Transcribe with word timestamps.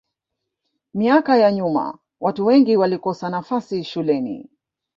miaka 0.93 1.37
ya 1.37 1.51
nyuma 1.51 1.99
watu 2.19 2.45
wengi 2.45 2.77
walikosa 2.77 3.29
nafasi 3.29 3.83
shuleni 3.83 4.49